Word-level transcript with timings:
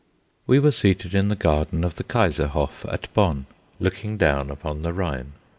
We 0.47 0.57
were 0.57 0.71
seated 0.71 1.13
in 1.13 1.27
the 1.27 1.35
garden 1.35 1.83
of 1.83 1.93
the 1.97 2.03
Kaiser 2.03 2.47
Hof 2.47 2.87
at 2.89 3.13
Bonn, 3.13 3.45
looking 3.79 4.17
down 4.17 4.49
upon 4.49 4.81
the 4.81 4.93
Rhine. 4.93 5.33